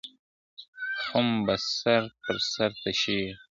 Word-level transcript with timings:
خُم 1.03 1.27
به 1.45 1.55
سر 1.77 2.03
پر 2.23 2.37
سر 2.51 2.71
تشيږي 2.81 3.31
` 3.37 3.41